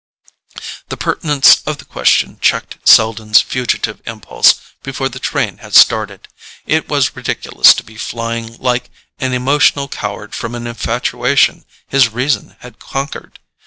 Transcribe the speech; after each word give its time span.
The 0.89 0.97
pertinence 0.97 1.61
of 1.67 1.77
the 1.77 1.85
question 1.85 2.39
checked 2.41 2.89
Selden's 2.89 3.39
fugitive 3.39 4.01
impulse 4.07 4.55
before 4.81 5.09
the 5.09 5.19
train 5.19 5.59
had 5.59 5.75
started. 5.75 6.27
It 6.65 6.89
was 6.89 7.15
ridiculous 7.15 7.75
to 7.75 7.83
be 7.83 7.97
flying 7.97 8.57
like 8.57 8.89
an 9.19 9.31
emotional 9.31 9.87
coward 9.87 10.33
from 10.33 10.55
an 10.55 10.65
infatuation 10.65 11.65
his 11.87 12.09
reason 12.09 12.55
had 12.61 12.79
conquered. 12.79 13.37